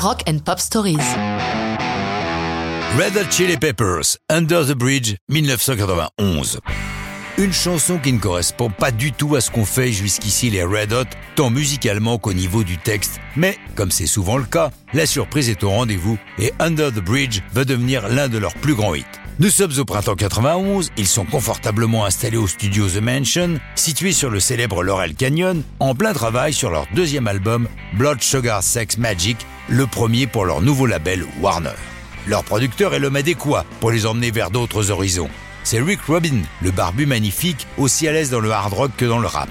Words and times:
Rock 0.00 0.22
and 0.28 0.38
Pop 0.44 0.60
Stories. 0.60 0.96
Red 2.96 3.16
Hot 3.16 3.30
Chili 3.32 3.56
Peppers, 3.56 4.16
Under 4.30 4.64
the 4.64 4.74
Bridge, 4.74 5.16
1991. 5.28 6.60
Une 7.36 7.52
chanson 7.52 7.98
qui 7.98 8.12
ne 8.12 8.20
correspond 8.20 8.70
pas 8.70 8.92
du 8.92 9.10
tout 9.10 9.34
à 9.34 9.40
ce 9.40 9.50
qu'ont 9.50 9.64
fait 9.64 9.90
jusqu'ici 9.90 10.50
les 10.50 10.62
Red 10.62 10.92
Hot, 10.92 11.04
tant 11.34 11.50
musicalement 11.50 12.18
qu'au 12.18 12.32
niveau 12.32 12.62
du 12.62 12.78
texte. 12.78 13.18
Mais, 13.34 13.58
comme 13.74 13.90
c'est 13.90 14.06
souvent 14.06 14.36
le 14.36 14.44
cas, 14.44 14.70
la 14.92 15.04
surprise 15.04 15.48
est 15.48 15.64
au 15.64 15.70
rendez-vous 15.70 16.16
et 16.38 16.52
Under 16.60 16.92
the 16.92 17.00
Bridge 17.00 17.40
va 17.52 17.64
devenir 17.64 18.08
l'un 18.08 18.28
de 18.28 18.38
leurs 18.38 18.54
plus 18.54 18.74
grands 18.74 18.94
hits. 18.94 19.04
Nous 19.40 19.50
sommes 19.50 19.70
au 19.78 19.84
printemps 19.84 20.16
91, 20.16 20.90
ils 20.96 21.06
sont 21.06 21.24
confortablement 21.24 22.04
installés 22.04 22.36
au 22.36 22.48
studio 22.48 22.88
The 22.88 23.00
Mansion, 23.00 23.60
situé 23.76 24.10
sur 24.10 24.30
le 24.30 24.40
célèbre 24.40 24.82
Laurel 24.82 25.14
Canyon, 25.14 25.62
en 25.78 25.94
plein 25.94 26.12
travail 26.12 26.52
sur 26.52 26.70
leur 26.70 26.88
deuxième 26.92 27.28
album, 27.28 27.68
Blood 27.92 28.20
Sugar 28.20 28.64
Sex 28.64 28.98
Magic, 28.98 29.36
le 29.68 29.86
premier 29.86 30.26
pour 30.26 30.44
leur 30.44 30.60
nouveau 30.60 30.86
label 30.86 31.24
Warner. 31.40 31.76
Leur 32.26 32.42
producteur 32.42 32.94
est 32.94 32.98
l'homme 32.98 33.14
adéquat 33.14 33.64
pour 33.78 33.92
les 33.92 34.06
emmener 34.06 34.32
vers 34.32 34.50
d'autres 34.50 34.90
horizons. 34.90 35.30
C'est 35.62 35.80
Rick 35.80 36.00
Rubin, 36.08 36.42
le 36.60 36.72
barbu 36.72 37.06
magnifique, 37.06 37.68
aussi 37.76 38.08
à 38.08 38.12
l'aise 38.12 38.30
dans 38.30 38.40
le 38.40 38.50
hard 38.50 38.72
rock 38.72 38.90
que 38.96 39.04
dans 39.04 39.20
le 39.20 39.28
rap. 39.28 39.50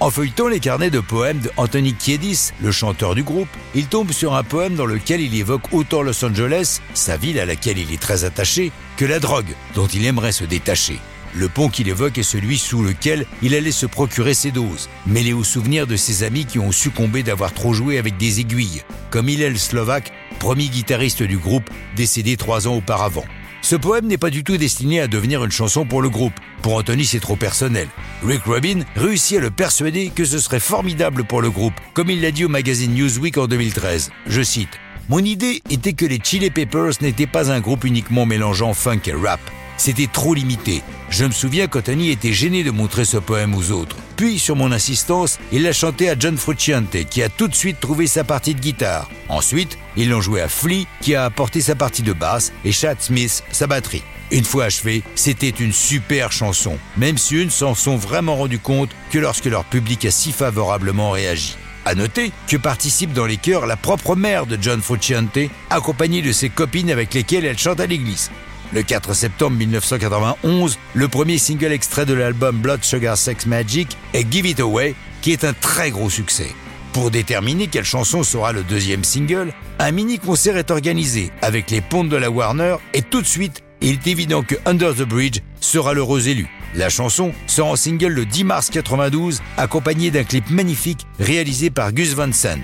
En 0.00 0.10
feuilletant 0.10 0.46
les 0.46 0.60
carnets 0.60 0.90
de 0.90 1.00
poèmes 1.00 1.40
de 1.40 1.50
Anthony 1.56 1.92
Kiedis, 1.92 2.52
le 2.62 2.70
chanteur 2.70 3.16
du 3.16 3.24
groupe, 3.24 3.48
il 3.74 3.86
tombe 3.86 4.12
sur 4.12 4.36
un 4.36 4.44
poème 4.44 4.76
dans 4.76 4.86
lequel 4.86 5.20
il 5.20 5.34
évoque 5.34 5.72
autant 5.72 6.02
Los 6.02 6.24
Angeles, 6.24 6.80
sa 6.94 7.16
ville 7.16 7.40
à 7.40 7.44
laquelle 7.44 7.78
il 7.78 7.92
est 7.92 8.00
très 8.00 8.22
attaché, 8.22 8.70
que 8.96 9.04
la 9.04 9.18
drogue, 9.18 9.56
dont 9.74 9.88
il 9.88 10.06
aimerait 10.06 10.30
se 10.30 10.44
détacher. 10.44 11.00
Le 11.34 11.48
pont 11.48 11.68
qu'il 11.68 11.88
évoque 11.88 12.16
est 12.16 12.22
celui 12.22 12.58
sous 12.58 12.84
lequel 12.84 13.26
il 13.42 13.56
allait 13.56 13.72
se 13.72 13.86
procurer 13.86 14.34
ses 14.34 14.52
doses, 14.52 14.88
mêlé 15.04 15.32
aux 15.32 15.42
souvenirs 15.42 15.88
de 15.88 15.96
ses 15.96 16.22
amis 16.22 16.46
qui 16.46 16.60
ont 16.60 16.70
succombé 16.72 17.24
d'avoir 17.24 17.52
trop 17.52 17.74
joué 17.74 17.98
avec 17.98 18.16
des 18.18 18.38
aiguilles, 18.38 18.84
comme 19.10 19.28
Hillel 19.28 19.58
Slovak, 19.58 20.12
premier 20.38 20.68
guitariste 20.68 21.24
du 21.24 21.38
groupe, 21.38 21.68
décédé 21.96 22.36
trois 22.36 22.68
ans 22.68 22.76
auparavant. 22.76 23.24
Ce 23.62 23.74
poème 23.74 24.06
n'est 24.06 24.16
pas 24.16 24.30
du 24.30 24.44
tout 24.44 24.56
destiné 24.56 25.00
à 25.00 25.08
devenir 25.08 25.44
une 25.44 25.50
chanson 25.50 25.84
pour 25.84 26.02
le 26.02 26.08
groupe. 26.08 26.38
Pour 26.62 26.74
Anthony, 26.74 27.04
c'est 27.04 27.20
trop 27.20 27.36
personnel. 27.36 27.88
Rick 28.24 28.42
Rubin 28.44 28.80
réussit 28.96 29.38
à 29.38 29.40
le 29.40 29.50
persuader 29.50 30.10
que 30.14 30.24
ce 30.24 30.38
serait 30.38 30.60
formidable 30.60 31.24
pour 31.24 31.40
le 31.40 31.50
groupe, 31.50 31.74
comme 31.94 32.10
il 32.10 32.20
l'a 32.20 32.30
dit 32.30 32.44
au 32.44 32.48
magazine 32.48 32.94
Newsweek 32.94 33.38
en 33.38 33.46
2013. 33.46 34.10
Je 34.26 34.42
cite 34.42 34.80
Mon 35.08 35.20
idée 35.20 35.62
était 35.70 35.92
que 35.92 36.06
les 36.06 36.18
Chili 36.22 36.50
Peppers 36.50 36.94
n'étaient 37.00 37.26
pas 37.26 37.52
un 37.52 37.60
groupe 37.60 37.84
uniquement 37.84 38.26
mélangeant 38.26 38.74
funk 38.74 39.02
et 39.06 39.12
rap. 39.12 39.40
C'était 39.76 40.08
trop 40.12 40.34
limité. 40.34 40.82
Je 41.10 41.24
me 41.24 41.30
souviens 41.30 41.68
qu'Anthony 41.68 42.10
était 42.10 42.32
gêné 42.32 42.64
de 42.64 42.72
montrer 42.72 43.04
ce 43.04 43.16
poème 43.16 43.54
aux 43.54 43.70
autres. 43.70 43.96
Puis, 44.18 44.40
sur 44.40 44.56
mon 44.56 44.72
insistance, 44.72 45.38
il 45.52 45.62
l'a 45.62 45.72
chanté 45.72 46.10
à 46.10 46.16
John 46.18 46.36
Frusciante, 46.36 47.04
qui 47.08 47.22
a 47.22 47.28
tout 47.28 47.46
de 47.46 47.54
suite 47.54 47.78
trouvé 47.78 48.08
sa 48.08 48.24
partie 48.24 48.52
de 48.52 48.58
guitare. 48.58 49.08
Ensuite, 49.28 49.78
ils 49.96 50.10
l'ont 50.10 50.20
joué 50.20 50.40
à 50.40 50.48
Flea, 50.48 50.88
qui 51.00 51.14
a 51.14 51.24
apporté 51.24 51.60
sa 51.60 51.76
partie 51.76 52.02
de 52.02 52.12
basse, 52.12 52.52
et 52.64 52.72
Chad 52.72 53.00
Smith, 53.00 53.44
sa 53.52 53.68
batterie. 53.68 54.02
Une 54.32 54.44
fois 54.44 54.64
achevé, 54.64 55.04
c'était 55.14 55.50
une 55.50 55.72
super 55.72 56.32
chanson, 56.32 56.78
même 56.96 57.16
si 57.16 57.36
eux 57.36 57.44
ne 57.44 57.48
s'en 57.48 57.76
sont 57.76 57.96
vraiment 57.96 58.34
rendus 58.34 58.58
compte 58.58 58.90
que 59.12 59.20
lorsque 59.20 59.44
leur 59.44 59.64
public 59.64 60.04
a 60.04 60.10
si 60.10 60.32
favorablement 60.32 61.12
réagi. 61.12 61.56
À 61.84 61.94
noter 61.94 62.32
que 62.48 62.56
participe 62.56 63.12
dans 63.12 63.24
les 63.24 63.36
chœurs 63.36 63.66
la 63.66 63.76
propre 63.76 64.16
mère 64.16 64.46
de 64.46 64.58
John 64.60 64.82
Frusciante, 64.82 65.38
accompagnée 65.70 66.22
de 66.22 66.32
ses 66.32 66.48
copines 66.48 66.90
avec 66.90 67.14
lesquelles 67.14 67.44
elle 67.44 67.56
chante 67.56 67.78
à 67.78 67.86
l'église. 67.86 68.32
Le 68.74 68.82
4 68.82 69.14
septembre 69.14 69.56
1991, 69.56 70.78
le 70.92 71.08
premier 71.08 71.38
single 71.38 71.72
extrait 71.72 72.04
de 72.04 72.12
l'album 72.12 72.58
Blood 72.58 72.84
Sugar 72.84 73.16
Sex 73.16 73.46
Magic 73.46 73.96
est 74.12 74.30
Give 74.30 74.44
It 74.44 74.60
Away, 74.60 74.94
qui 75.22 75.32
est 75.32 75.44
un 75.44 75.54
très 75.54 75.90
gros 75.90 76.10
succès. 76.10 76.48
Pour 76.92 77.10
déterminer 77.10 77.68
quelle 77.68 77.84
chanson 77.84 78.22
sera 78.22 78.52
le 78.52 78.62
deuxième 78.62 79.04
single, 79.04 79.54
un 79.78 79.90
mini-concert 79.90 80.58
est 80.58 80.70
organisé 80.70 81.30
avec 81.40 81.70
les 81.70 81.80
pontes 81.80 82.10
de 82.10 82.16
la 82.16 82.30
Warner 82.30 82.76
et 82.92 83.00
tout 83.00 83.22
de 83.22 83.26
suite, 83.26 83.62
il 83.80 83.92
est 83.92 84.06
évident 84.06 84.42
que 84.42 84.56
Under 84.66 84.94
the 84.94 85.02
Bridge 85.02 85.40
sera 85.60 85.94
l'heureux 85.94 86.28
élu. 86.28 86.48
La 86.74 86.90
chanson 86.90 87.32
sera 87.46 87.68
en 87.68 87.76
single 87.76 88.08
le 88.08 88.26
10 88.26 88.44
mars 88.44 88.68
92, 88.68 89.40
accompagnée 89.56 90.10
d'un 90.10 90.24
clip 90.24 90.50
magnifique 90.50 91.06
réalisé 91.18 91.70
par 91.70 91.92
Gus 91.92 92.12
Van 92.12 92.32
Sant. 92.32 92.58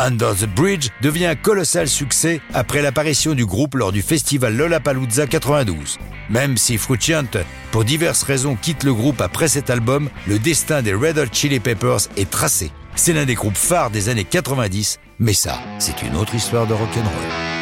Under 0.00 0.34
the 0.34 0.46
Bridge 0.46 0.88
devient 1.02 1.26
un 1.26 1.34
colossal 1.34 1.86
succès 1.86 2.40
après 2.54 2.80
l'apparition 2.80 3.34
du 3.34 3.44
groupe 3.44 3.74
lors 3.74 3.92
du 3.92 4.00
festival 4.00 4.56
Lollapalooza 4.56 5.26
92. 5.26 5.98
Même 6.30 6.56
si 6.56 6.78
Frusciante, 6.78 7.36
pour 7.70 7.84
diverses 7.84 8.22
raisons, 8.22 8.56
quitte 8.56 8.84
le 8.84 8.94
groupe 8.94 9.20
après 9.20 9.48
cet 9.48 9.68
album, 9.68 10.08
le 10.26 10.38
destin 10.38 10.80
des 10.80 10.94
Red 10.94 11.18
Hot 11.18 11.26
Chili 11.32 11.60
Peppers 11.60 12.08
est 12.16 12.30
tracé. 12.30 12.70
C'est 12.94 13.12
l'un 13.12 13.26
des 13.26 13.34
groupes 13.34 13.58
phares 13.58 13.90
des 13.90 14.08
années 14.08 14.24
90, 14.24 15.00
mais 15.18 15.34
ça, 15.34 15.58
c'est 15.78 16.00
une 16.00 16.16
autre 16.16 16.34
histoire 16.34 16.66
de 16.66 16.72
rock'n'roll. 16.72 17.59